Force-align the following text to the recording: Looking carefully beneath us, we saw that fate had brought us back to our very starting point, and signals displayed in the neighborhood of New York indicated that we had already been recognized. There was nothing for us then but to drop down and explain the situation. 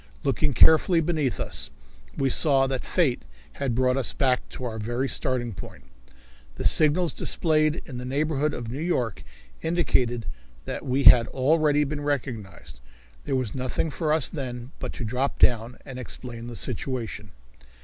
Looking 0.23 0.55
carefully 0.55 0.99
beneath 0.99 1.39
us, 1.39 1.69
we 2.17 2.31
saw 2.31 2.65
that 2.65 2.83
fate 2.83 3.21
had 3.61 3.75
brought 3.75 3.97
us 3.97 4.13
back 4.13 4.49
to 4.49 4.63
our 4.65 4.79
very 4.79 5.07
starting 5.07 5.53
point, 5.53 5.83
and 6.57 6.65
signals 6.65 7.13
displayed 7.13 7.83
in 7.85 7.99
the 7.99 8.03
neighborhood 8.05 8.51
of 8.51 8.71
New 8.71 8.81
York 8.81 9.23
indicated 9.61 10.25
that 10.65 10.83
we 10.87 11.03
had 11.03 11.27
already 11.27 11.83
been 11.83 12.01
recognized. 12.01 12.79
There 13.25 13.35
was 13.35 13.53
nothing 13.53 13.91
for 13.91 14.11
us 14.11 14.27
then 14.27 14.71
but 14.79 14.91
to 14.93 15.05
drop 15.05 15.37
down 15.37 15.77
and 15.85 15.99
explain 15.99 16.47
the 16.47 16.55
situation. 16.55 17.29